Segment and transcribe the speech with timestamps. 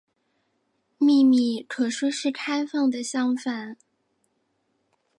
[0.97, 3.77] 秘密可说是开放的相反。